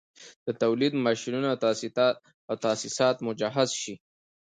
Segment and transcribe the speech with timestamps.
[0.45, 1.47] د تولید ماشینونه
[2.49, 3.93] او تاسیسات مجهز شي